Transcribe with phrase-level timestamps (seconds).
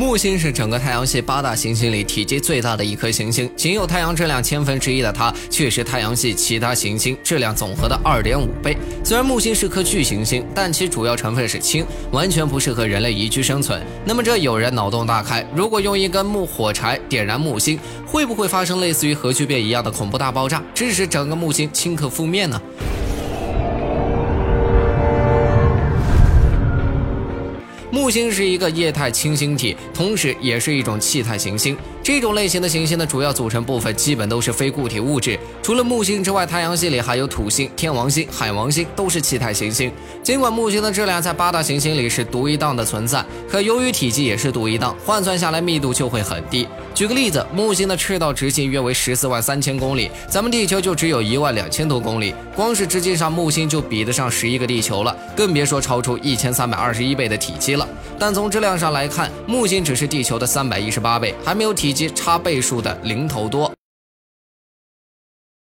[0.00, 8.74] 木星是整个太阳系八大行星里体积最大的一颗行星，仅有太阳质量千分之一的它，却是太阳系其他行星质量总和的二点五倍。
[9.04, 13.78] 虽然木星是颗巨行星，但其主要成分是氢，完全不适合人类宜居生存。
[14.02, 22.58] 那么这有人脑洞大开，如果用一根木火柴点燃木星，会不会发生类似于核聚变一样的恐怖大爆炸，致使整个木星顷刻覆灭呢？
[27.92, 31.76] 木星是一个液态氢星体，同时也是一种气态行星。
[32.02, 35.38] 这种类型的行星的主要组成部分基本都是非固体物质。
[35.62, 39.92] 除了木星之外，太阳系里还有土星、天王星、海王星，都是气态行星。
[40.22, 46.66] 尽管木星的质量在八大行星里是独一档的存在，可由于体积也是独一档，换算下来密度就会很低。
[46.94, 57.86] 举个例子，木星的赤道直径约为十四万三千公里，咱们地球就只有一万两千多公里，光是直径上，木星就比得上十一个地球了，更别说超出一千三百二十一倍的体积了。
[58.20, 63.72] 但从质量上来看，木星只是地球的三百一十八倍，还没有体积差倍数的零头多。